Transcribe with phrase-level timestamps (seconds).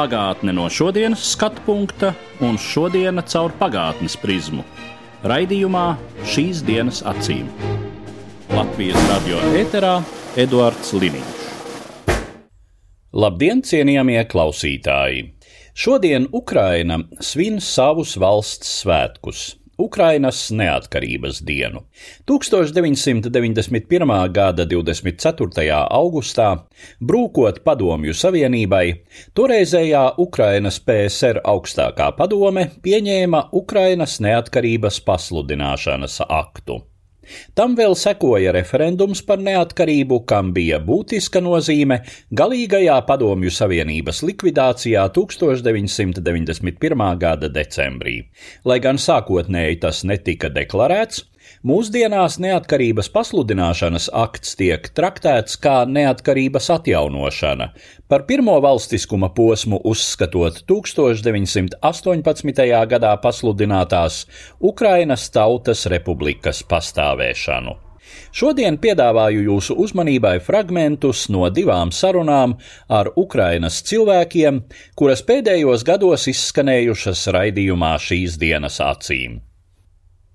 [0.00, 4.62] Pagātne no šodienas skatu punkta un šodienas caur pagātnes prizmu.
[5.28, 5.82] Raidījumā
[6.24, 7.50] šīs dienas acīm.
[8.48, 9.98] Latvijas radio eterā
[10.40, 11.44] Eduards Liniņš.
[13.12, 15.26] Labdien, cienījamie klausītāji!
[15.76, 19.50] Šodien Ukraina svin savus valsts svētkus.
[19.80, 21.82] Ukrainas neatkarības dienu.
[22.28, 24.12] 1991.
[24.34, 25.64] gada 24.
[25.88, 26.50] augustā,
[27.00, 28.84] brūkot Padomju Savienībai,
[29.34, 36.82] toreizējā Ukrainas PSR augstākā padome pieņēma Ukrainas neatkarības pasludināšanas aktu.
[37.54, 42.02] Tam vēl sekoja referendums par neatkarību, kam bija būtiska nozīme
[42.36, 47.18] galīgajā Padomju Savienības likvidācijā 1991.
[47.20, 48.16] gada decembrī.
[48.64, 51.29] Lai gan sākotnēji tas netika deklarēts,
[51.60, 57.66] Mūsdienās neatkarības pasludināšanas akts tiek traktēts kā neatkarības atjaunošana,
[58.08, 62.64] par pirmo valstiskuma posmu uzskatot 1918.
[62.94, 64.22] gadā pasludinātās
[64.70, 67.76] Ukrainas Tautas Republikas pastāvēšanu.
[68.32, 72.56] Šodien piedāvāju jūsu uzmanībai fragmentus no divām sarunām
[72.88, 74.64] ar Ukrainas cilvēkiem,
[74.96, 79.49] kuras pēdējos gados izskanējušas raidījumā šīs dienas acīm.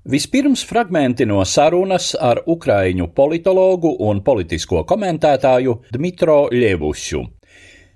[0.05, 7.21] Vispirms fragmenti no sarunas ar ukraiņu politologu un politisko komentētāju Dmitro Ļevušu.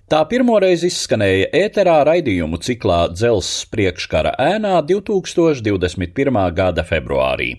[0.10, 6.42] Tā pirmoreiz izskanēja ēterā raidījumu ciklā Dzels priekškara ēnā 2021.
[6.58, 7.52] gada februārī.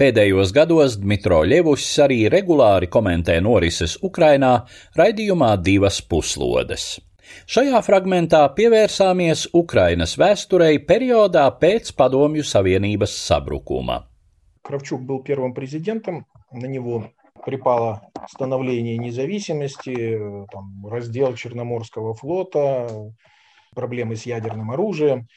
[0.00, 4.62] Pēdējos gados Dmitro Ļevus arī regulāri komentē norises Ukrainā
[4.96, 6.94] raidījumā divas puslodes.
[7.44, 14.04] Šajā fragmentā pievērsāmies Ukrainas vēsturei periodā pēc Padomju Savienības sabrukuma.
[14.64, 17.10] Кравчук был первым президентом, на него
[17.44, 20.18] припало становление независимости,
[20.50, 22.88] там, раздел Черноморского флота,
[23.74, 25.28] проблемы с ядерным оружием.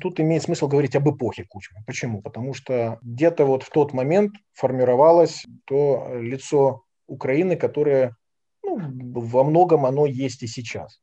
[0.00, 1.80] Тут имеет смысл говорить об эпохе Кучмы.
[1.86, 2.22] Почему?
[2.22, 8.16] Потому что где-то вот в тот момент формировалось то лицо Украины, которое
[8.62, 8.78] ну,
[9.20, 11.00] во многом оно есть и сейчас.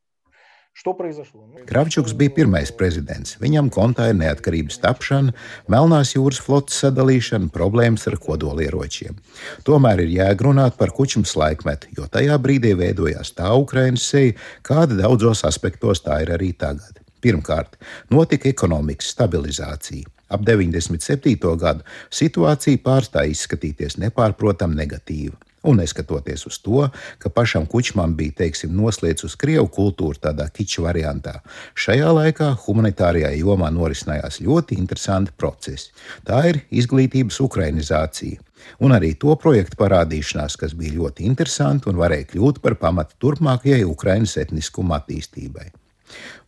[1.69, 3.35] Kravčuks bija pirmais prezidents.
[3.41, 5.35] Viņam kontā ir neatkarības tapšana,
[5.69, 9.19] Melnās jūras flotes sadalīšana, problēmas ar kodolieročiem.
[9.67, 14.33] Tomēr ir jēgrunāt par kučmas laikmetu, jo tajā brīdī veidojās tā Ukrainas seja,
[14.65, 16.99] kāda daudzos aspektos tā ir arī tagad.
[17.23, 17.77] Pirmkārt,
[18.11, 20.09] notika ekonomikas stabilizācija.
[20.33, 21.37] Ap 97.
[21.61, 25.37] gadu situācija pārstāja izskatīties nepārprotami negatīva.
[25.63, 26.89] Un neskatoties uz to,
[27.23, 31.37] ka pašam kučmam bija, teiksim, noslēdz uz krievu kultūru tādā kiču variantā,
[31.79, 35.93] šajā laikā humanitārajā jomā norisinājās ļoti interesanti procesi.
[36.27, 38.41] Tā ir izglītības ukrainizācija.
[38.83, 43.83] Un arī to projektu parādīšanās, kas bija ļoti interesanti un varēja kļūt par pamatu turpmākajai
[43.87, 45.69] Ukraiņas etniskuma attīstībai.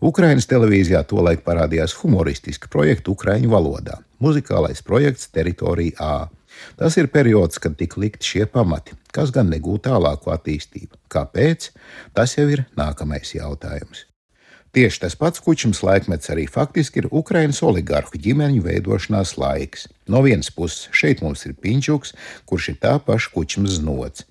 [0.06, 6.30] Ukraiņas televīzijā tolaik parādījās humoristiski projekti Ukrāņu valodā- muzikālais projekts Teritorija A.
[6.76, 11.00] Tas ir periods, kad tika likti šie pamati, kas gan negūta tālāku attīstību.
[11.12, 11.72] Kāpēc?
[12.18, 14.06] Tas jau ir nākamais jautājums.
[14.76, 19.86] Tieši tas pats kučums laikmets arī faktiski ir Ukraiņas oligarhu ģimeņu veidošanās laiks.
[20.12, 22.12] No vienas puses, šeit mums ir Pinčuks,
[22.44, 24.26] kurš ir tā paša kučums znots.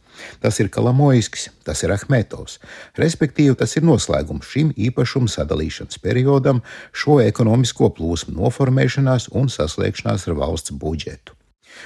[0.44, 2.58] Tas ir Kalamojskis, tas ir Ahmetovs.
[3.00, 6.60] Respektīvi, tas ir noslēgums šim īpašumu sadalīšanas periodam,
[6.92, 11.38] šo ekonomisko plūsmu noformēšanās un saslēgšanās ar valsts budžetu.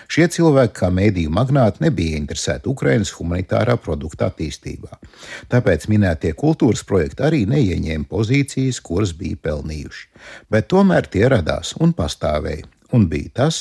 [0.09, 4.99] Šie cilvēki, kā mēdīju magnāti, nebija interesēti Ukraiņas humanitārā produkta attīstībā.
[5.53, 10.09] Tāpēc minētie kultūras projekti arī neieņēma pozīcijas, kuras bija pelnījuši.
[10.51, 12.67] Bet tomēr tie radās un pastāvēja.
[12.97, 13.57] Un bija tas,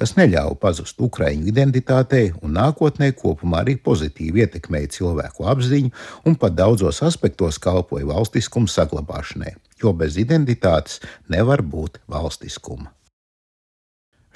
[0.00, 5.92] kas neļāva pazust Ukraiņu identitātei un nākotnē kopumā arī pozitīvi ietekmēja cilvēku apziņu
[6.24, 9.52] un pat daudzos aspektos kalpoja valstiskuma saglabāšanai,
[9.84, 12.88] jo bez identitātes nevar būt valstiskuma.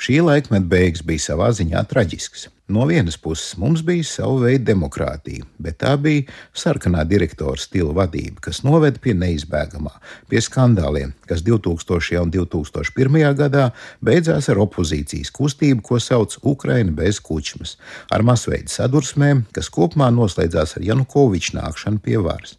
[0.04, 2.42] Šī laikmeta beigas bija savā ziņā traģisks.
[2.74, 6.26] No vienas puses mums bija sava veida demokrātija, bet tā bija
[6.60, 9.94] sarkanā direktora stila vadība, kas noveda pie neizbēgamā,
[10.28, 12.20] pie skandāliem, kas 2000.
[12.20, 13.18] un 2001.
[13.38, 13.70] gadā
[14.04, 17.78] beidzās ar opozīcijas kustību, ko sauc Ukraina bez kučmas,
[18.12, 22.58] ar masveida sadursmēm, kas kopumā noslēdzās ar Janukoviča nākšanu pie varas.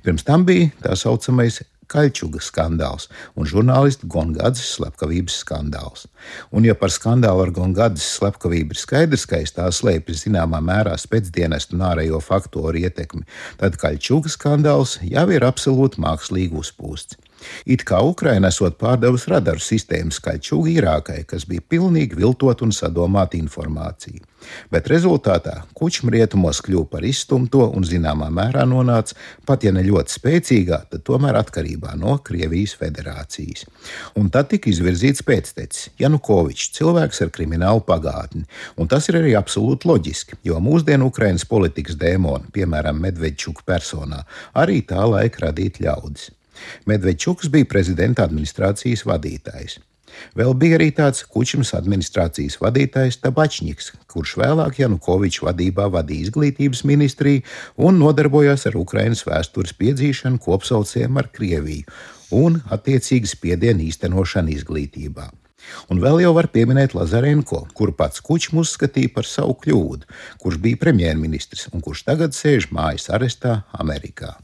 [0.00, 1.60] Pirms tam bija tā saucamais
[1.92, 6.06] Kaļķuga skandāls un žurnālistu Gongadzes slepkavības skandāls.
[6.50, 10.96] Un, ja par skandālu ar Gongadzes slepkavību ir skaidrs, ka aiz tā slēpjas zināmā mērā
[11.00, 13.26] spēcdienestu un ārējo faktoru ietekmi,
[13.60, 17.20] tad Kaļķuga skandāls jau ir absolūti mākslīgi uzpūsts.
[17.66, 23.38] It kā Ukraina esot pārdevusi radaru sistēmu skaļķūgu Irākai, kas bija pilnīgi viltot un sadomāta
[23.38, 24.24] informācija.
[24.70, 29.16] Bet rezultātā kučam rietumos kļuva par izstumto un zināmā mērā nonāca,
[29.48, 33.66] pat ja ne ļoti spēcīgā, tad tomēr atkarībā no Krievijas federācijas.
[34.20, 38.46] Un tad tika izvirzīts pēctecis Janukovičs, cilvēks ar kriminālu pagātni.
[38.78, 44.22] Un tas ir arī absolūti loģiski, jo mūsdienu Ukrainas politikas dēmoni, piemēram, Medvedčuka personā,
[44.54, 46.30] arī tā laika radīt ļaudis.
[46.86, 49.78] Medvedčuks bija prezidenta administrācijas vadītājs.
[50.36, 57.44] Vēl bija arī tāds Kučmas administrācijas vadītājs Tabačņiks, kurš vēlāk Janukoviča vadībā vadīja izglītības ministriju
[57.88, 61.98] un nodarbojās ar Ukrainas vēstures piedzīšanu kopsaucējiem ar Krieviju
[62.36, 65.28] un attiecīgi spiedienu īstenošanu izglītībā.
[65.90, 70.06] Un vēl jau var pieminēt Lazarenko, kuru pats Kučs uzskatīja par savu kļūdu,
[70.42, 74.36] kurš bija premjerministrs un kurš tagad sēž mājas arestā Amerikā.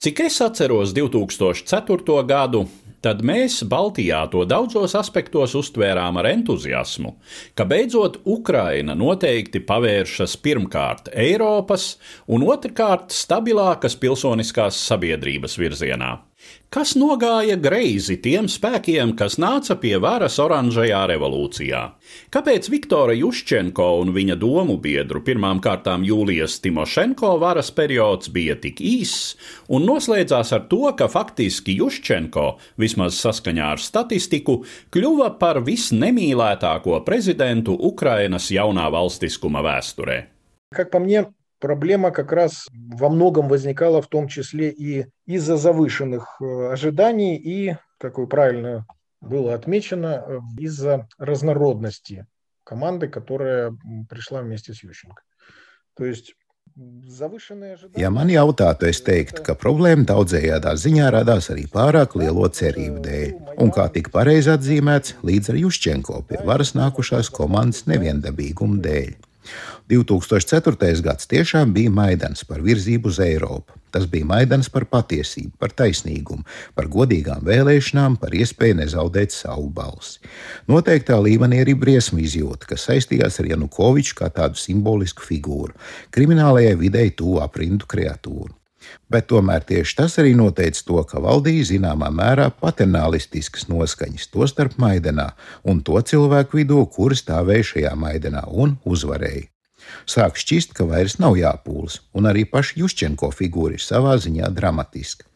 [0.00, 2.22] Cik es atceros 2004.
[2.24, 2.62] gadu,
[3.04, 7.12] tad mēs Baltijā to daudzos aspektos uztvērām ar entuziasmu,
[7.52, 11.98] ka beidzot Ukraina noteikti pavēršas pirmkārt Eiropas
[12.32, 16.14] un otrkārt stabilākas pilsoniskās sabiedrības virzienā
[16.69, 21.81] Kas nogāja greizi tiem spēkiem, kas nāca pie varas oranžajā revolūcijā?
[22.35, 28.81] Kāpēc Viktora Juščenko un viņa domu biedru pirmām kārtām Jūlijas Timošenko varas periods bija tik
[28.83, 29.37] īss
[29.71, 32.45] un noslēdzās ar to, ka faktiski Juščenko,
[32.81, 34.59] vismaz saskaņā ar statistiku,
[34.91, 40.19] kļuva par visnemīlētāko prezidentu Ukrainas jaunā valstiskuma vēsturē?
[40.75, 41.23] Как по мне,
[41.60, 47.76] проблема как раз во многом возникала в том числе и из-за завышенных э, ожиданий и,
[47.98, 48.86] как вы правильно
[49.20, 52.26] было отмечено, э, из-за разнородности
[52.64, 53.76] команды, которая
[54.08, 55.22] пришла вместе с Ющенко.
[55.94, 56.34] То есть
[57.96, 63.32] Ja man jautātu, es teiktu, ka problēma daudzējādā ziņā radās arī pārāk lielo cerību dēļ,
[63.60, 69.10] un kā tika pareizi atzīmēts, līdz ar Juščenko pie varas nākušās komandas neviendabīguma dēļ.
[69.90, 71.02] 2004.
[71.02, 73.80] gads tiešām bija maidans par virzību uz Eiropu.
[73.90, 76.44] Tas bija maidans par patiesību, par taisnīgumu,
[76.78, 80.20] par godīgām vēlēšanām, par iespēju nezaudēt savu balsi.
[80.70, 85.74] Noteiktā līmenī arī briesmu izjūta, kas saistījās ar Janukoviču kā tādu simbolisku figūru,
[86.14, 88.59] kriminālajai videi tuvu aprindu kreatūru.
[89.10, 95.30] Bet tomēr tieši tas arī noteica to, ka valdīja zināmā mērā paternālistiskas noskaņas, tostarp Maidenā
[95.66, 99.48] un to cilvēku vidū, kuri stāvēja šajā Maidenā un uzvarēja.
[100.06, 105.26] Sāk šķist, ka vairs nav jāpūlas, un arī paša Juščenko figūra ir savā ziņā dramatiska.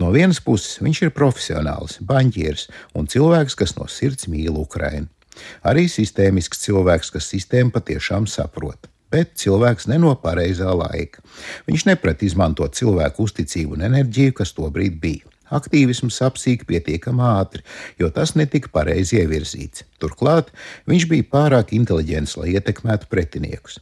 [0.00, 2.66] No vienas puses viņš ir profesionāls, banķieris
[2.98, 5.08] un cilvēks, kas no sirds mīl Ukrainu.
[5.68, 11.22] Arī sistēmisks cilvēks, kas sistēmu patiešām saprot bet cilvēks ne no pareizā laika.
[11.68, 15.32] Viņš neprat izmantot cilvēku uzticību un enerģiju, kas tobrīd bija.
[15.56, 17.62] Aktīvisms apsīk pietiekami ātri,
[18.00, 19.84] jo tas netika pareizi ievirzīts.
[20.02, 20.50] Turklāt
[20.90, 23.78] viņš bija pārāk inteliģents, lai ietekmētu pretiniekus.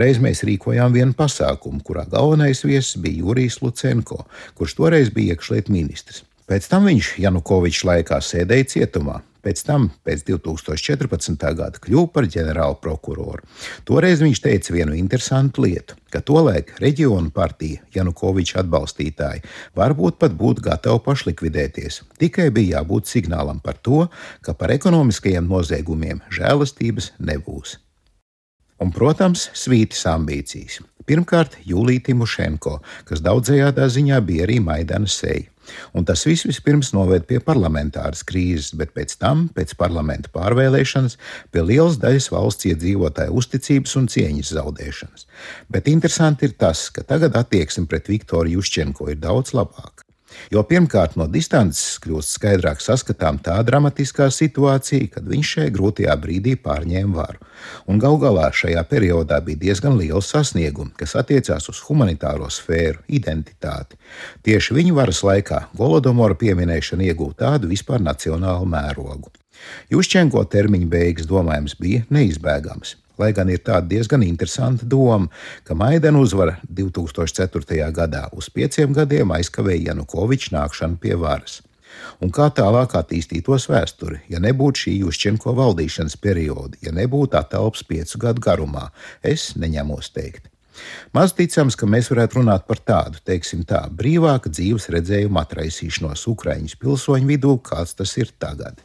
[0.00, 4.24] Reiz mēs rīkojām vienu pasākumu, kurā galvenais viesis bija Jurijs Lucenko,
[4.56, 6.24] kurš toreiz bija iekšlietu ministrs.
[6.44, 9.22] Pēc tam viņš Janukoviča laikā sēdēja cietumā.
[9.44, 11.42] Pēc tam, pēc 2014.
[11.56, 13.44] gada, kļuva par ģenerālu prokuroru.
[13.84, 19.44] Toreiz viņš teica vienu interesantu lietu, ka tolaik reģionu partija, Janukoviča atbalstītāji,
[19.76, 22.00] varbūt pat būtu gatavi pašlikvidēties.
[22.20, 24.06] Tikai bija jābūt signālam par to,
[24.40, 27.78] ka par ekonomiskajiem noziegumiem žēlastības nebūs.
[28.80, 30.80] Un, protams, svītas ambīcijas.
[31.04, 35.50] Pirmkārt, Jūlija Timošenko, kas daudzējādā ziņā bija arī Maidana seja.
[35.94, 41.18] Un tas viss vispirms noved pie parlamentāras krīzes, bet pēc tam, pēc parlamenta pārvēlēšanas,
[41.54, 45.28] pie lielas daļas valsts iedzīvotāju uzticības un cieņas zaudēšanas.
[45.72, 50.03] Bet interesanti ir tas, ka tagad attieksme pret Viktoru Juščenko ir daudz labāka.
[50.52, 56.56] Jo pirmkārt, no distances kļūst skaidrāk saskatām tā dramatiskā situācija, kad viņš šajā grūtajā brīdī
[56.64, 57.40] pārņēma varu.
[57.90, 63.98] Un gal galā šajā periodā bija diezgan liels sasniegums, kas attiecās uz humanitāro sfēru, identitāti.
[64.44, 69.32] Tieši viņa varas laikā Golodomora pieminēšana iegūta tādu vispār nacionālu mērogu.
[69.92, 72.98] Jušķenko termiņa beigas domājams bija neizbēgams.
[73.18, 75.28] Lai gan ir tāda diezgan interesanta doma,
[75.64, 77.92] ka Maidana uzvara 2004.
[77.94, 81.60] gadā uz pieciem gadiem aizkavēja Janukoviča nākšanu pie varas.
[82.24, 88.18] Un kā tālāk attīstītos vēsture, ja nebūtu šī Juščenko valdīšanas perioda, ja nebūtu atelps piecu
[88.26, 88.88] gadu garumā,
[89.22, 90.50] es neņemos teikt.
[91.14, 96.74] Maz ticams, ka mēs varētu runāt par tādu, teiksim tā, brīvāka dzīves redzējuma atraisīšanos Ukraiņas
[96.82, 98.82] pilsoņu vidū, kāds tas ir tagad.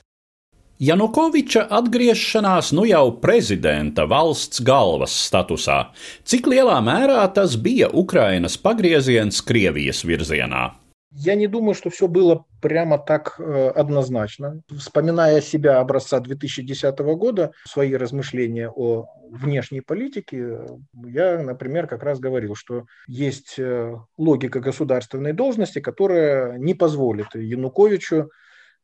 [0.80, 5.90] Janukoviča atgriešanās nu jau prezidenta valsts galvas statusā,
[6.24, 10.70] cik lielā mērā tas bija Ukrainas pagrieziens Krievijas virzienā?
[11.12, 14.62] Я не думаю, что все было прямо так э, однозначно.
[14.70, 20.62] Вспоминая себя образца 2010 года, свои размышления о внешней политике,
[20.94, 28.30] я, например, как раз говорил, что есть э, логика государственной должности, которая не позволит Януковичу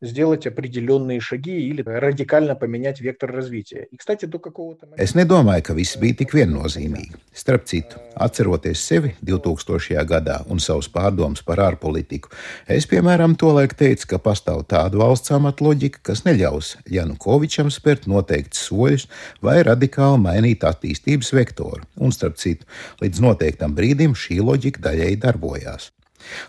[0.05, 3.87] сделать определенные шаги или радикально поменять vektoru развития.
[3.91, 7.19] И, kстати, до какого-то Es nedomāju, ka viss bija tik viennozīmīgi.
[7.37, 10.01] Starp citu, atceroties sevi 2000.
[10.05, 12.33] gadā un savus pārdomus par ārpolitiku,
[12.67, 18.67] es, piemēram, tolaik teicu, ka pastāv tāda valsts amata loģika, kas neļaus Janukovičam spērt noteikts
[18.69, 19.07] soļus
[19.43, 21.85] vai radikāli mainīt attīstības vektoru.
[22.01, 22.67] Un, starp citu,
[23.05, 25.93] līdz noteiktam brīdim šī loģika daļēji darbojās.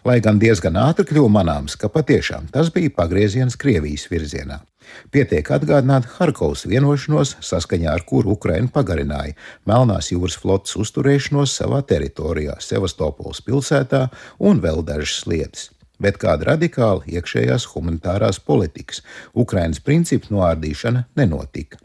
[0.04, 4.62] Lai gan diezgan ātri kļuva manāms, ka patiešām tas bija pagrieziens Krievijas virzienā.
[5.11, 9.35] Pietiek atgādināt Harkovas vienošanos, saskaņā ar kuru Ukraina pagarināja
[9.66, 14.06] Melnās jūras flotes uzturēšanos savā teritorijā, Sevastopols pilsētā
[14.38, 15.71] un vēl dažas lietas.
[16.02, 19.00] Bet kāda radikāla iekšējās humanitārās politikas,
[19.35, 21.80] Ukrainas principu noārdīšana nenotika.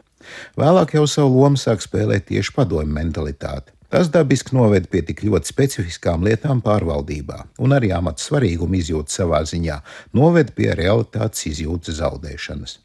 [0.58, 3.72] Vēlāk jau savu lomu sāk spēlēt tieši padomju mentalitāte.
[3.92, 9.42] Tas dabiski noved pie tik ļoti specifiskām lietām pārvaldībā, un arī amata svarīguma izjūta savā
[9.44, 9.76] ziņā
[10.16, 12.78] noved pie realitātes izjūtas zaudēšanas.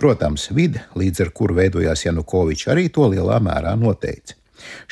[0.00, 4.38] Protams, vide, līdz ar kuru veidojās Janukovičs, arī to lielā mērā noteica.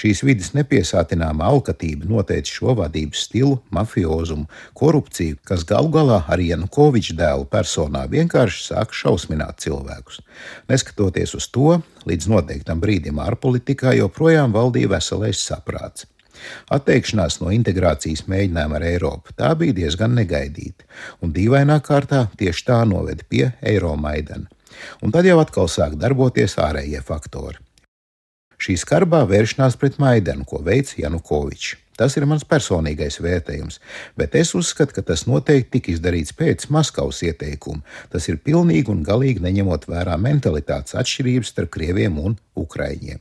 [0.01, 7.17] Šīs vidas nepiesātināma alkatība noteica šo vadības stilu, mafiozumu, korupciju, kas galu galā ar Janukoviča
[7.19, 10.21] dēlu personā vienkārši sāk šausmināt cilvēkus.
[10.71, 11.79] Neskatoties uz to,
[12.09, 16.09] līdz noteiktam brīdim ārpolitikā joprojām valdīja veselais saprāts.
[16.75, 20.87] Atteikšanās no integrācijas mēģinājuma ar Eiropu tā bija diezgan negaidīta,
[21.23, 24.51] un dīvainā kārtā tieši tā noveda pie Eiromaidana.
[25.07, 27.64] Un tad jau atkal sāk darboties ārējie faktori.
[28.65, 31.75] Šī skarbā vēršanās pret Maidanu, ko veids Janukovičs.
[32.01, 33.77] Tas ir mans personīgais vērtējums,
[34.19, 37.85] bet es uzskatu, ka tas noteikti tika izdarīts pēc Maskavas ieteikuma.
[38.11, 43.21] Tas ir pilnīgi un galīgi neņemot vērā mentalitātes atšķirības starp krieviem un ukraiņiem.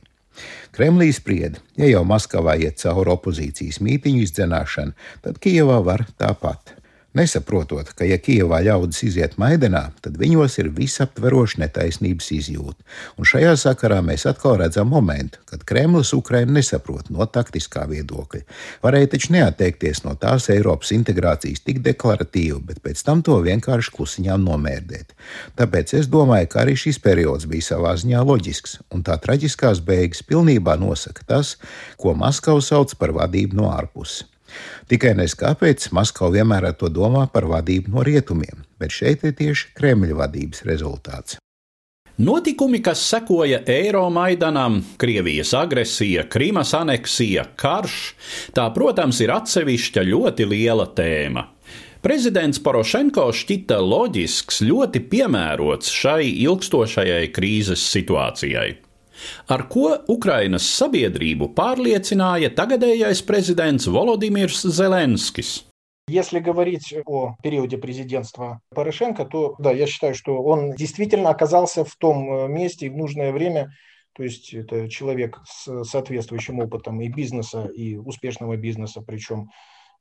[0.74, 6.73] Kremlī sprieda, ja jau Maskavā iet cauri opozīcijas mītīņu izdzenāšana, tad Kijavā var tāpat
[7.14, 12.76] nesaprotot, ka, ja Kijavā ļaudis iziet maidenā, tad viņos ir visaptveroša netaisnības izjūta.
[13.18, 18.42] Un šajā sakarā mēs atkal redzam momentu, kad Kremlis Ukrainu nesaprot no taktiskā viedokļa.
[18.84, 24.44] Varēja taču neatteikties no tās Eiropas integrācijas tik deklaratīvi, bet pēc tam to vienkārši klusiņām
[24.50, 25.14] nomērdēt.
[25.58, 30.26] Tāpēc es domāju, ka arī šis periods bija savā ziņā loģisks, un tā traģiskās beigas
[30.26, 31.56] pilnībā nosaka tas,
[32.00, 34.24] ko Maskava sauc par vadību no ārpuses.
[34.90, 39.72] Tikai nes kāpēc Maskava vienmēr to domā par vadību no rietumiem, bet šeit ir tieši
[39.78, 41.38] Kremļa vadības rezultāts.
[42.14, 47.96] Notikumi, kas sekoja Eiromaidanam, Krievijas agresija, Krimas aneksija, karš,
[48.54, 51.48] tā, protams, ir atsevišķa ļoti liela tēma.
[52.04, 58.83] Prezidents Porošenko šķita loģisks, ļoti piemērots šai ilgstošajai krīzes situācijai
[59.48, 65.64] ar ko Ukrainas sabiedrību pārliecināja tagadējais prezidents Volodimirs Zelenskis.
[66.06, 71.96] Если говорить о периоде президентства Порошенко, то да, я считаю, что он действительно оказался в
[71.96, 73.72] том э, месте и в нужное время.
[74.12, 79.48] То есть это человек с соответствующим опытом и бизнеса, и успешного бизнеса, причем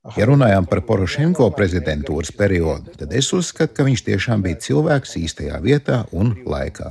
[0.03, 5.61] Ja runājām par Porošenko prezidentūras periodu, tad es uzskatu, ka viņš tiešām bija cilvēks īstajā
[5.63, 6.89] vietā un laikā.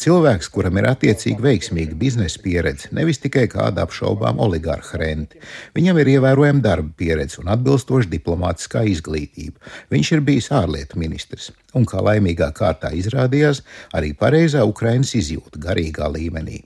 [0.00, 5.42] Cilvēks, kuram ir attiecīgi veiksmīga biznesa pieredze, nevis tikai kāda apšaubām oligārha renti.
[5.76, 9.60] Viņam ir ievērojama darba pieredze un atbilstoša diplomātiskā izglītība.
[9.92, 11.52] Viņš ir bijis ārlietu ministrs.
[11.76, 13.60] Un kā laimīgā kārtā izrādījās,
[13.92, 16.62] arī pareizā Ukrainas izjūta garīgā līmenī.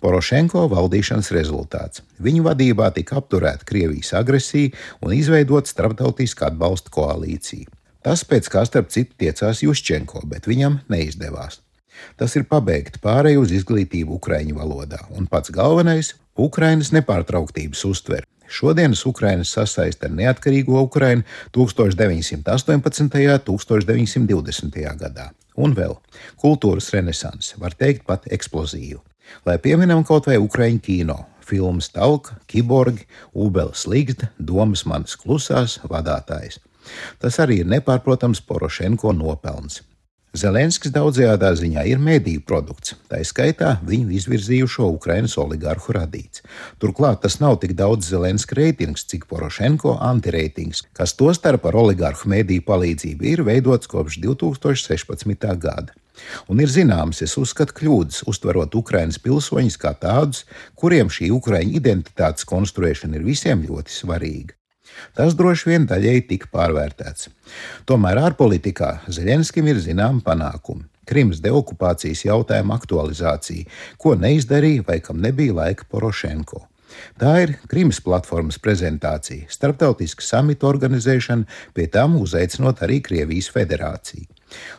[0.00, 2.02] Porošenko valdīšanas rezultāts.
[2.22, 7.70] Viņu vadībā tika apturēta Krievijas agresija un izveidota starptautiska atbalsta koalīcija.
[8.02, 11.60] Tas pēc kā starp citu tiecās Juščenko, bet viņam neizdevās.
[12.18, 16.14] Tas ir pabeigt pārēju uz izglītību ukraiņu valodā, un pats galvenais-
[16.48, 18.26] Ukrainas nepārtrauktības uztvere.
[18.52, 23.00] Šodienas Ukraina sasaista ar neatkarīgo Ukrainu 1918.
[23.00, 24.96] un 1920.
[24.98, 25.30] gadā.
[25.56, 25.96] Un vēl
[26.40, 29.00] kultūras renesanse, var teikt, pat eksplozīva.
[29.46, 36.60] Lai pieminam kaut vai Ukraiņu kino, filmas Tauka, Kiborgi, Ubeles Ligzda, Domas manas klusās vadātājs.
[37.22, 39.82] Tas arī ir nepārprotams Porošenko nopelns.
[40.32, 46.40] Zelenskis daudzajā ziņā ir mediju produkts, tā skaitā viņu izvirzījušo Ukraiņas oligarhu radīts.
[46.80, 52.64] Turklāt tas nav tik daudz Zelenska reitings, cik Porošenko antireitings, kas tostarp ar oligarhu mediju
[52.64, 55.52] palīdzību ir veidots kopš 2016.
[55.60, 55.92] gada.
[56.52, 60.44] Un ir zināms, es uzskatu kļūdas, uztverot Ukraiņas pilsoņus kā tādus,
[60.78, 64.56] kuriem šī Ukraiņu identitātes konstruēšana ir visiem ļoti svarīga.
[65.16, 67.30] Tas droši vien daļēji tika pārvērtēts.
[67.88, 70.84] Tomēr ārpolitikā Zeļenskim ir zināma panākuma.
[71.08, 73.66] Krimas deokupācijas jautājuma aktualizācija,
[73.98, 76.62] ko neizdarīja vai kam nebija laika Porošenko.
[77.18, 84.28] Tā ir Krimas platformas prezentācija, starptautiska samita organizēšana, pie tam uzaicinot arī Krievijas federāciju.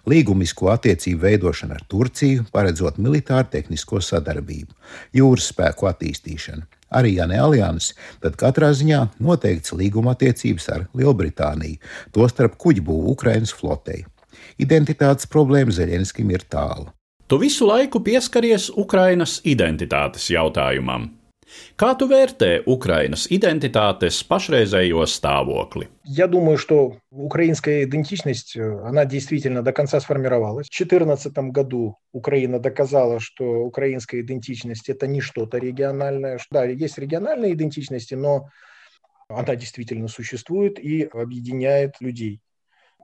[0.09, 4.71] Līgumisko attiecību veidošana ar Turciju, paredzot militāru tehnisko sadarbību,
[5.17, 11.79] jūras spēku attīstīšanu, arī ja ne alianses, tad katrā ziņā noteikts līguma attiecības ar Lielbritāniju,
[12.15, 14.03] tostarp kuģi būvu Ukrainas flotei.
[14.61, 16.91] Identitātes problēma Zeļenskim ir tālu.
[17.27, 21.07] Tu visu laiku pieskaries Ukrainas identitātes jautājumam.
[21.75, 25.87] Kā tu vērtē Ukrainas identitātes pašreizējo stāvokli?
[26.03, 30.67] Я думаю, что украинская идентичность, она действительно до конца сформировалась.
[30.67, 36.39] В 2014 году Украина доказала, что украинская идентичность это не что-то региональное.
[36.51, 38.49] Да, есть региональные идентичности, но
[39.29, 42.41] она действительно существует и объединяет людей.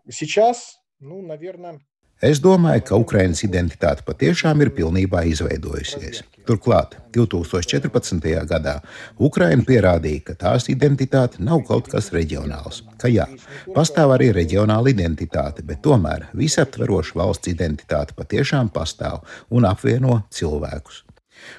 [0.10, 1.80] Сейчас, ну, наверное,
[2.20, 6.20] Es domāju, ka Ukraiņas identitāte patiešām ir pilnībā izveidojusies.
[6.50, 8.26] Turklāt 2014.
[8.50, 8.74] gadā
[9.16, 12.82] Ukraina pierādīja, ka tās identitāte nav kaut kas reģionāls.
[13.00, 13.24] Ka jā,
[13.72, 21.06] pastāv arī reģionāla identitāte, bet tomēr visaptveroša valsts identitāte patiešām pastāv un apvieno cilvēkus.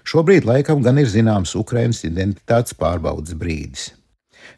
[0.04, 3.94] Šobrīd laikam gan ir zināms Ukraiņas identitātes pārbaudas brīdis.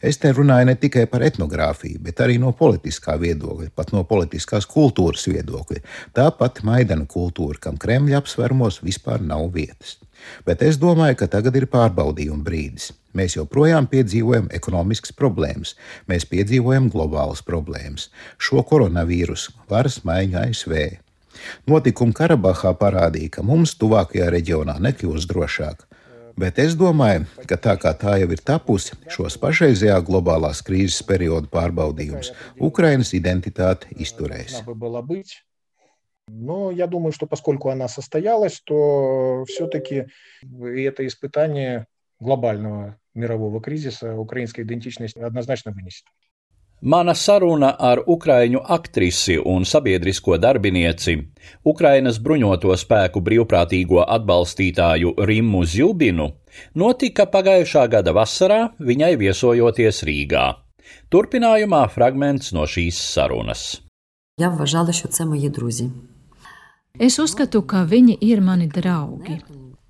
[0.02, 4.66] Es te runāju ne tikai par etnogrāfiju, bet arī no politiskā viedokļa, pat no politiskās
[4.70, 5.82] kultūras viedokļa.
[6.16, 9.98] Tāpat maidana kultūra, kam Kremļa apsvērumos vispār nav vietas.
[10.46, 12.90] Bet es domāju, ka tagad ir pārbaudījuma brīdis.
[13.18, 15.74] Mēs joprojām piedzīvojam ekonomiskas problēmas,
[16.08, 18.08] mēs piedzīvojam globālas problēmas,
[18.38, 20.76] šo koronavīrusu, varas maiņu ASV.
[21.68, 25.86] Notikumi Karabahā parādīja, ka mums tuvākajā reģionā nekļūs drošāk,
[26.37, 31.49] Bet es domāju, ka tā kā tā jau ir tapusi, šos pašreizējā globālās krīzes periodu
[31.49, 32.29] pārbaudījums
[32.61, 34.61] Ukrainas identitāte izturēs.
[36.29, 40.07] Но я думаю, что поскольку она состоялась, то все-таки
[40.43, 41.87] это испытание
[42.19, 46.05] глобального мирового кризиса украинская идентичность однозначно вынесет.
[46.82, 51.14] Mana saruna ar ukraiņu aktrisi un sabiedrisko darbinieci,
[51.64, 56.26] Ukrainas bruņoto spēku brīvprātīgo atbalstītāju Rimmu Zilbinu,
[56.74, 60.46] notika pagājušā gada vasarā, viņai viesojoties Rīgā.
[61.06, 63.78] Turpinājumā fragments no šīs sarunas.
[64.42, 64.90] Ja važāla,
[66.98, 69.38] Es uzskatu, ka viņi ir mani draugi.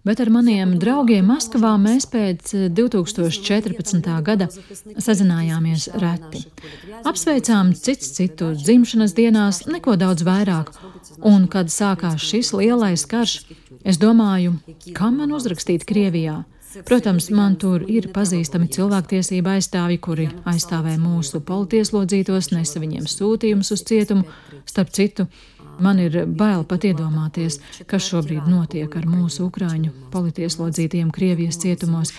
[0.02, 4.08] Bet ar maniem draugiem Maskavā mēs pēc 2014.
[4.10, 4.48] Eh, gada
[4.98, 6.40] sazinājāmies reti.
[7.06, 10.72] Apsveicām cits citu dzimšanas dienās, neko daudz vairāk.
[11.22, 13.36] Un, kad sākās šis lielais karš,
[13.86, 14.56] es domāju,
[14.96, 16.40] kam man uzrakstīt Krievijā?
[16.88, 23.82] Protams, man tur ir pazīstami cilvēktiesība aizstāvji, kuri aizstāvē mūsu politieslodzītos, nesa viņiem sūtījumus uz
[23.86, 24.24] cietumu.
[24.66, 25.28] Starp citu,
[25.82, 27.58] Man ir bail pat iedomāties,
[27.90, 32.14] kas šobrīd notiek ar mūsu ukrāņu politieslodzītiem Krievijas cietumos.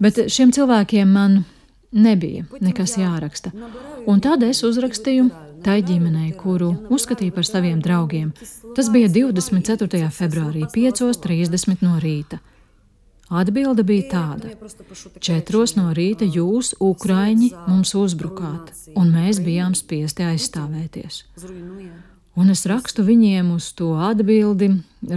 [0.00, 1.42] Bet šiem cilvēkiem man
[1.92, 3.52] nebija nekas jāraksta.
[4.06, 5.28] Un tad es uzrakstīju
[5.64, 8.32] tai ģimenei, kuru uzskatīju par saviem draugiem.
[8.76, 10.10] Tas bija 24.
[10.14, 12.40] februārī, 5.30 no rīta.
[13.26, 14.52] Atbilde bija tāda:
[15.18, 21.24] Četros no rīta jūs, Ukrāņi, mums uzbrukāt, un mēs bijām spiesti aizstāvēties.
[22.35, 24.69] Un es rakstu viņiem uz to atbildi,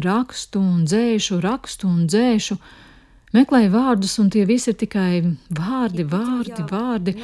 [0.04, 2.58] rakstu un dzēšu, rakstu un dzēšu.
[3.34, 7.14] Meklēju vārdus, un tie visi ir tikai vārdi, vārdi, vārdi.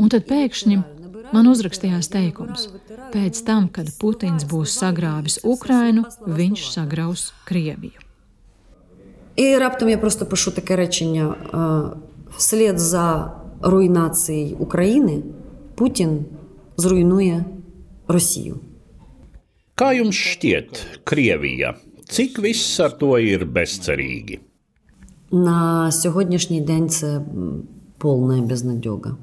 [0.00, 0.80] Un tad pēkšņi
[1.32, 2.68] man uzrakstījās teikums:
[3.12, 8.00] pēc tam, kad Putins būs sagrāvis Ukrainu, viņš sagraus Krieviju.
[9.36, 11.34] І раптом я просто пишу таке речення:
[12.36, 15.22] вслід за руйнацією України
[15.74, 16.24] Путін
[16.76, 17.44] зруйнує
[18.08, 18.56] Росію.
[19.80, 21.74] Kā jums šķiet, Krievija?
[22.08, 24.40] Cik viss ar to ir bezcerīgi?
[25.32, 27.20] На сьогоднішній день це
[27.98, 29.16] повна безнадьога.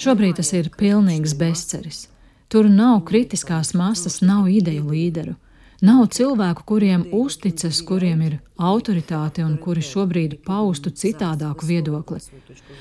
[0.00, 2.08] Šobrīd tas ir pilnīgs bezceris.
[2.48, 5.34] Tur nav kritiskās masas, nav ideju līderu.
[5.80, 12.20] Nav cilvēku, kuriem uzticas, kuriem ir autoritāte un kuri šobrīd paustu citādāku viedokli.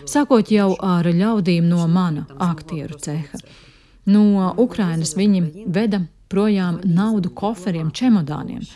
[0.04, 3.40] Sākot jau ar ļaudīm no mana aktieru ceha.
[4.06, 6.02] No Ukrainas viņi veda
[6.35, 8.67] projām naudu koferiem, čemodāniem.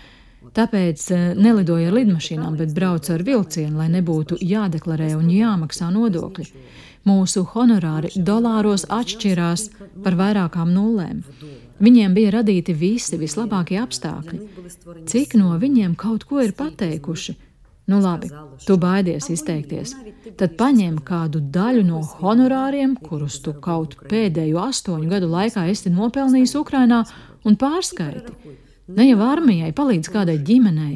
[0.57, 6.47] Tāpēc eh, nelidoju ar lidmašīnām, bet braucu ar vilcienu, lai nebūtu jādeklarē un jāmaksā nodokļi.
[7.09, 9.69] Mūsu honorāri dolāros atšķirās
[10.05, 11.23] par vairākām nulēm.
[11.79, 14.41] Viņiem bija radīti visi vislabākie apstākļi.
[15.09, 17.37] Cik no viņiem kaut ko ir pateikuši?
[17.89, 18.29] Nu, labi,
[18.67, 19.95] tu baidies izteikties.
[20.37, 26.53] Tad paņem kādu daļu no honorāriem, kurus tu kaut pēdējo astoņu gadu laikā esi nopelnījis
[26.61, 26.99] Ukrajinā,
[27.45, 28.35] un pārskaiti.
[28.89, 30.95] Ne jau armijai palīdz kādai ģimenei,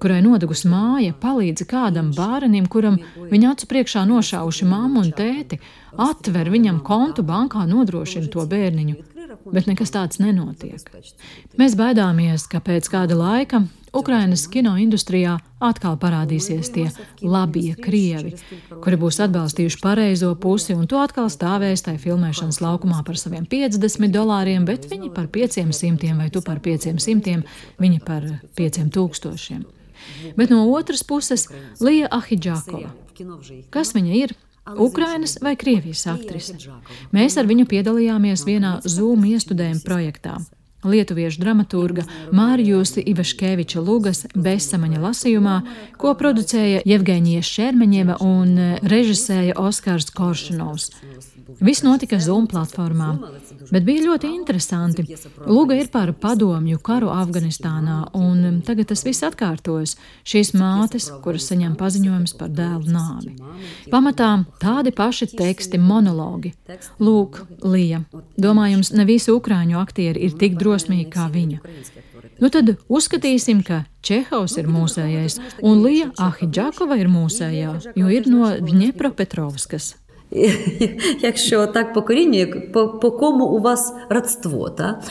[0.00, 2.96] kurai nodegus māja, palīdz kādam bērnam, kuram
[3.32, 5.58] viņa acu priekšā nošauši mammu un tēti,
[6.06, 8.96] atver viņam kontu bankā, nodrošina to bērniņu.
[9.52, 10.80] Bet nekas tāds nenotiek.
[11.60, 16.86] Mēs baidāmies, ka pēc kāda laika Ukrainas kino industrijā atkal parādīsies tie
[17.22, 18.34] labie krievi,
[18.82, 24.10] kuri būs atbalstījuši pareizo pusi, un to atkal stāvēs tajā filmēšanas laukumā par saviem 50
[24.14, 27.44] dolāriem, bet viņi par 500 vai tu par 500,
[27.78, 28.26] viņi par
[28.58, 29.62] 5000.
[30.36, 31.46] Bet no otras puses,
[31.80, 32.90] Lija Ahidžākova.
[33.72, 34.34] Kas viņa ir?
[34.78, 36.56] Ukrainas vai Krievijas aktrise.
[37.12, 40.38] Mēs ar viņu piedalījāmies vienā Zoom iestudējuma projektā.
[40.84, 45.54] Lietuviešu dramaturga Mārjusi Ivaškeviča Lugas bezsamaņa lasījumā,
[46.00, 50.90] ko producēja Jevgeņija Šermeņeva un režisēja Oskars Koršanovs.
[51.60, 53.10] Viss notika Zoom platformā,
[53.70, 55.04] bet bija ļoti interesanti.
[55.46, 59.96] Lūga ir par padomju karu Afganistānā, un tagad tas viss atkārtojas.
[60.24, 63.34] Šīs mātes, kuras saņem paziņojumus par dēlu nāvi.
[63.92, 64.30] Pamatā
[64.62, 66.54] tādi paši teksti, monologi.
[67.02, 68.04] Lūk, Lija,
[68.40, 71.60] domājams, ne visi ukrāņu aktieri ir tik drosmīgi kā viņa.
[72.42, 78.50] Nu tad uzskatīsim, ka Čehovs ir mūsējais, un Lija Ahidžakova ir mūsējā, jo ir no
[78.60, 79.94] Dņepropetrovskas.
[81.21, 84.69] якщо так по корінню, по, по кому у вас родство.
[84.69, 85.01] Та?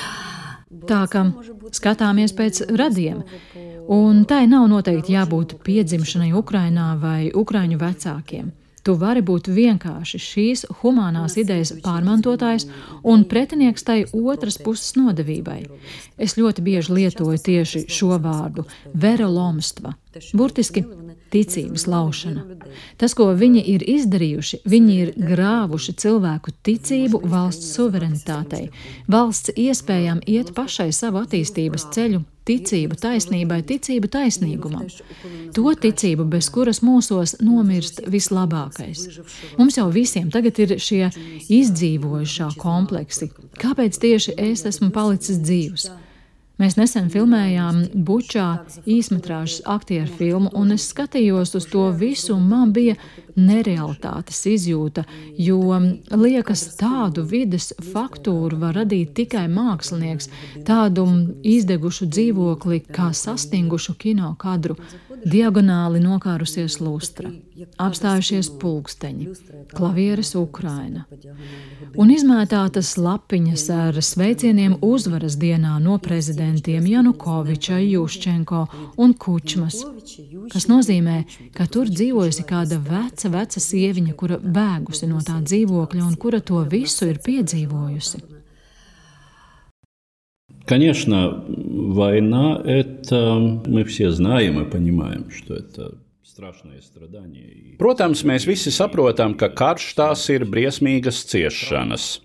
[0.88, 1.24] Tā kā
[1.72, 3.24] skatāmies pēc radiem,
[3.88, 8.52] un tai nav noteikti jābūt piedzimšanai Ukrainā vai Ukrāņu vecākiem.
[8.84, 12.68] Tu vari būt vienkārši šīs humanās idejas pārmantotājs
[13.04, 15.58] un pretinieks tai otras puses nodevībai.
[16.16, 19.92] Es ļoti bieži lietoju tieši šo vārdu - verolomstva,
[20.32, 20.84] burtiski
[21.33, 22.43] ticības laušana.
[23.01, 28.67] Tas, ko viņi ir izdarījuši, viņi ir grāvuši cilvēku ticību valsts suverenitātei,
[29.11, 34.87] valsts iespējām iet pašai savu attīstības ceļu, ticību taisnībai, ticību taisnīgumam.
[35.55, 39.05] To ticību, bez kuras mūsos nomirst vislabākais.
[39.59, 41.05] Mums jau visiem tagad ir šie
[41.59, 43.31] izdzīvojušā kompleksi.
[43.61, 45.91] Kāpēc tieši es esmu palicis dzīvs?
[46.63, 48.45] Mēs nesen filmējām Bučā
[48.87, 52.95] īsmetrāžas aktieru filmu, un es skatījos uz to visu, un man bija
[53.35, 55.03] nerealitātes izjūta,
[55.35, 55.59] jo
[56.15, 60.29] liekas, tādu vides faktūru var radīt tikai mākslinieks,
[60.63, 61.03] tādu
[61.43, 64.77] izdegušu dzīvokli kā sastingušu kino kadru,
[65.23, 67.31] diagonāli nokārusies lustra,
[67.81, 69.29] apstājušies pulksteņi,
[69.75, 71.05] klavieres Ukraina.
[71.99, 75.97] Un izmētātas lapiņas ar sveicieniem uzvaras dienā no
[76.52, 78.66] prezidentiem Janukoviča, Juščenko
[79.00, 79.78] un Kučmas,
[80.52, 81.22] kas nozīmē,
[81.56, 86.60] ka tur dzīvojusi kāda veca, veca sieviņa, kura bēgusi no tā dzīvokļa un kura to
[86.68, 88.20] visu ir piedzīvojusi.
[90.68, 95.96] Конечно, война – это мы все знаем и понимаем, что это
[97.78, 102.20] Protams, mēs visi saprotam, ka karš tās ir briesmīgas ciešanas,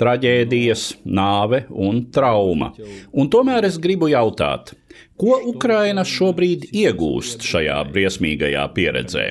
[0.00, 2.72] traģēdijas, nāve un trauma.
[3.12, 4.74] Un tomēr es gribu jautāt,
[5.20, 9.26] ko Ukraina šobrīd iegūst šajā briesmīgajā pieredzē?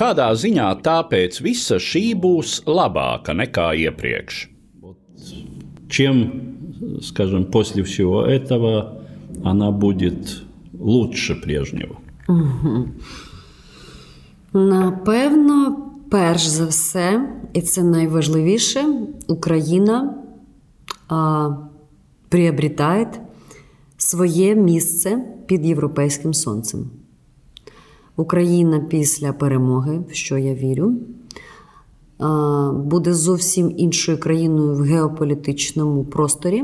[0.00, 4.46] Kādā ziņā tāpēc visa šī būs labāka nekā iepriekš?
[5.90, 9.02] Чем, скажем, после всего этого
[9.44, 11.96] она будет лучше прежнего?
[12.28, 12.88] Угу.
[14.52, 18.85] Напевно, перш за все, і це найважливіше,
[19.27, 20.15] Україна
[21.07, 21.49] а,
[22.29, 23.11] приобретає
[23.97, 26.89] своє місце під європейським сонцем.
[28.15, 30.93] Україна після перемоги, в що я вірю,
[32.73, 36.63] буде зовсім іншою країною в геополітичному просторі.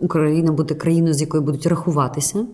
[0.00, 2.46] Україна буде країною, з якою будуть рахуватися,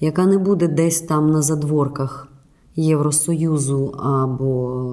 [0.00, 2.31] яка не буде десь там на задворках
[2.79, 4.83] Євросоюзу або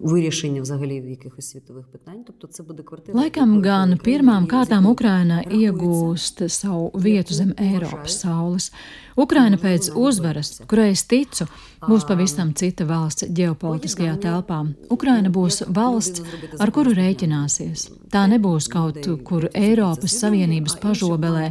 [0.00, 2.24] вирішення взагалі якихось світових питань.
[2.26, 3.18] Тобто це буде квартира.
[3.18, 8.70] Laikam gan pirmām kārtām Ukraina iegūst savu vietu zem Eiropas saules.
[9.16, 11.46] Ukraina pēc uzvaras, kurai es ticu,
[11.88, 14.58] būs pavisam cita valsts ģeopolitiskajā telpā.
[14.92, 16.20] Ukraina būs valsts,
[16.60, 17.86] ar kuru rēķināsies.
[18.12, 21.46] Tā nebūs kaut kur Eiropas Savienības pažobelē,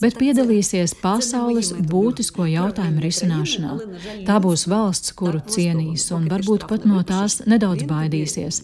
[0.00, 3.72] bet piedalīsies pasaules būtisko jautājumu risināšanā.
[4.24, 8.61] Tā būs valsts, kuru cienīs un varbūt pat no tās nedaudz baidīsies.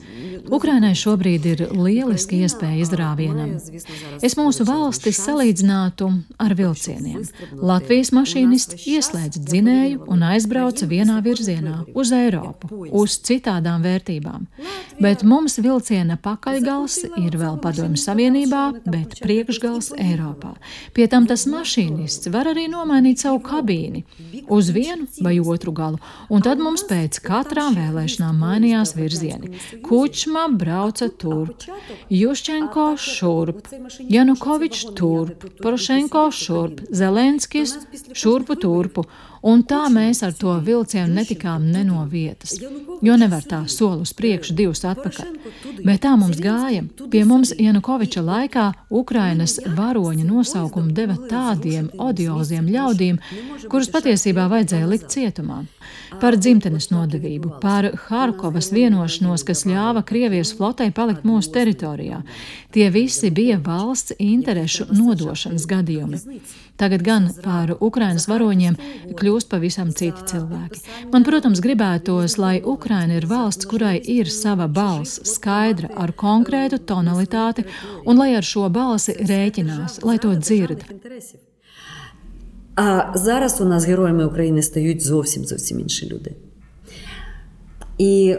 [0.51, 3.53] Ukrainai šobrīd ir lieliski iespēja izrāvienam.
[4.25, 6.09] Es mūsu valsti salīdzinātu
[6.41, 7.21] ar vilcieniem.
[7.61, 14.47] Latvijas mašīnists ieslēdz dzinēju un aizbrauca vienā virzienā uz Eiropu, uz citādām vērtībām.
[15.01, 20.55] Bet mums vilciena pakaļgals ir vēl Padomju Savienībā, bet priekšgals Eiropā.
[20.95, 24.03] Pie tam tas mašīnists var arī nomainīt savu kabīni
[24.51, 29.59] uz vienu vai otru galu, un tad mums pēc katrām vēlēšanām mainījās virzieni.
[29.85, 31.65] Kučma brauca turp,
[32.11, 33.67] Juščenko šurp,
[34.11, 37.77] Janukovičs turp, Porošenko šurp, Zelenskis
[38.13, 39.05] šurpu turpu.
[39.41, 42.53] Un tā mēs ar to vilcienu netikām ne no vietas,
[43.01, 45.31] jo nevar tā soli uz priekšu, divus atpakaļ.
[45.81, 46.83] Bet tā mums gāja.
[47.09, 48.67] Pie mums Janukoviča laikā
[49.01, 53.17] Ukrainas varoņa nosaukumu deva tādiem odioziem ļaudīm,
[53.65, 55.63] kurus patiesībā vajadzēja likt cietumā.
[56.21, 62.21] Par dzimtenes nodevību, par Harkovas vienošanos, kas ļāva Krievijas flotei palikt mūsu teritorijā.
[62.71, 66.21] Tie visi bija valsts interešu nodošanas gadījumi.
[66.80, 68.74] Tagad gan par Ukrainas varoņiem
[69.16, 70.82] kļūst pavisam citi cilvēki.
[71.12, 77.64] Man, protams, gribētos, lai Ukraina ir valsts, kurai ir sava balss, skaidra, ar konkrētu tonalitāti,
[78.04, 80.84] un lai ar šo balsi rēķinās, lai to dzird.
[82.78, 86.34] А зараз у нас героями України стають зовсім зовсім інші люди.
[87.98, 88.36] І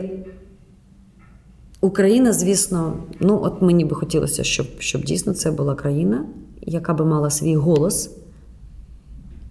[1.81, 6.25] Україна, звісно, ну от мені би хотілося, щоб, щоб дійсно це була країна,
[6.61, 8.09] яка би мала свій голос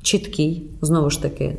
[0.01, 1.57] Чіткий, знову ж таки,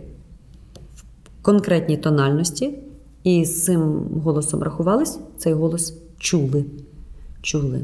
[0.94, 1.02] в
[1.42, 2.78] конкретній тональності,
[3.24, 3.82] і з цим
[4.24, 6.64] голосом рахувались, цей голос чули.
[7.42, 7.80] чули.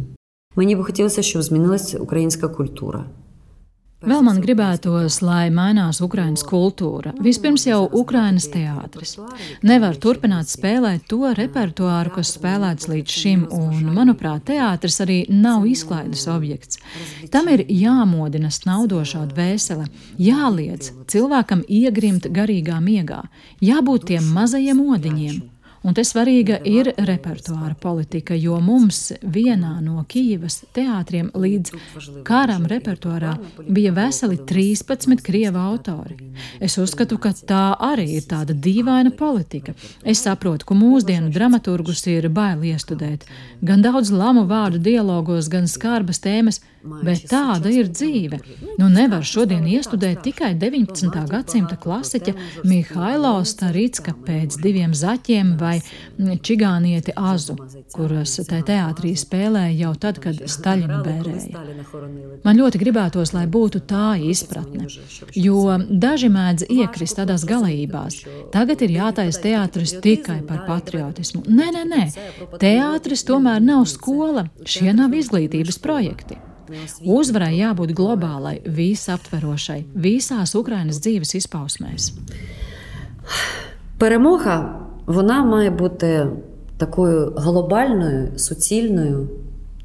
[0.56, 3.04] Мені би хотілося, щоб змінилася українська культура.
[3.98, 7.10] Vēl man gribētos, lai mainās Ukraiņas kultūra.
[7.18, 9.16] Vispirms jau Ukraiņas teātris.
[9.66, 16.28] Nevar turpināt spēlēt to repertuāru, kas spēlēts līdz šim, un, manuprāt, teātris arī nav izklaides
[16.30, 16.78] objekts.
[17.34, 19.90] Tam ir jāmodina snaudošā dvēsele,
[20.22, 23.24] jāliedz cilvēkam iegrimt garīgā miegā,
[23.58, 25.57] jābūt tiem mazajiem odiņiem.
[25.86, 33.36] Un te svarīga ir repertuāra politika, jo mums vienā no Kijivas teātriem līdz kāram repertuārā
[33.68, 36.18] bija veseli 13 krievu autori.
[36.60, 39.74] Es uzskatu, ka tā arī ir tāda dīvaina politika.
[40.02, 43.28] Es saprotu, ka mūsdienu dramaturgus ir bail iestudēt.
[43.62, 48.38] Gan daudz lamu vārdu dialogos, gan skarbas tēmas, Bet tāda ir dzīve.
[48.78, 51.10] Nu, nevar šodien iestudēt tikai 19.
[51.30, 52.34] gadsimta klasiķa
[52.68, 55.67] Mihailo Starīcka pēc diviem zaķiem vai
[56.43, 57.55] čigānieti Azu,
[57.93, 61.63] kuras te teātrī spēlēja jau tad, kad Staļina bērēja.
[62.43, 64.87] Man ļoti gribētos, lai būtu tā izpratne,
[65.35, 68.21] jo daži mēdz iekrist tādās galējībās.
[68.53, 71.45] Tagad ir jātaisa teātris tikai par patriotismu.
[71.47, 72.07] Nē, nē, nē,
[72.61, 76.39] teātris tomēr nav skola, šie nav izglītības projekti.
[77.03, 82.13] Uzvarai jābūt globālai, visaptverošai, visās Ukrainas dzīves izpausmēs.
[83.99, 84.57] Перемога
[85.07, 86.27] вона має бути
[86.77, 89.29] такою глобальною, суцільною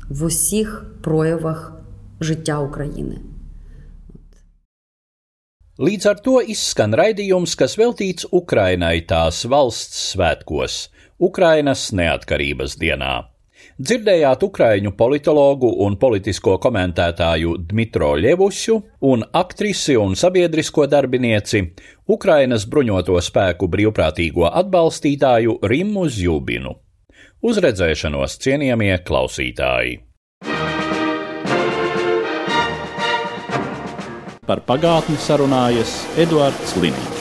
[0.09, 1.73] в усіх проявах
[2.21, 3.19] життя України.
[5.79, 10.89] Līdz ar to izskan raidījums, kas veltīts Ukrainai tās valsts svētkos,
[11.23, 13.13] Ukrainas neatkarības dienā.
[13.74, 18.76] Dzirdējāt ukraiņu politologu un politisko komentētāju Dmitro Ļevusu
[19.10, 21.64] un aktrisi un sabiedrisko darbinieci,
[22.14, 26.76] Ukrainas bruņoto spēku brīvprātīgo atbalstītāju Rimmu Zjubinu.
[27.42, 29.98] Uz redzēšanos, cienījamie klausītāji!
[34.44, 37.13] Par pagātni sarunājas Eduards Līniju.